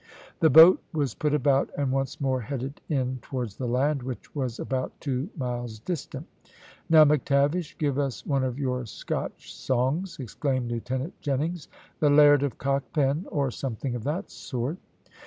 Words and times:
The 0.39 0.49
boat 0.49 0.81
was 0.93 1.13
put 1.13 1.31
about, 1.31 1.69
and 1.77 1.91
once 1.91 2.19
more 2.19 2.41
headed 2.41 2.81
in 2.89 3.19
towards 3.21 3.55
the 3.57 3.67
land, 3.67 4.01
which 4.01 4.33
was 4.33 4.57
about 4.57 4.99
two 4.99 5.29
miles 5.37 5.77
distant. 5.77 6.25
"Now 6.89 7.05
McTavish, 7.05 7.77
give 7.77 7.99
us 7.99 8.25
one 8.25 8.43
of 8.43 8.57
your 8.57 8.87
Scotch 8.87 9.53
songs," 9.53 10.17
exclaimed 10.19 10.71
Lieutenant 10.71 11.21
Jennings; 11.21 11.67
"the 11.99 12.09
`Laird 12.09 12.41
of 12.41 12.57
Cockpen,' 12.57 13.27
or 13.29 13.51
something 13.51 13.93
of 13.93 14.03
that 14.05 14.31
sort." 14.31 14.77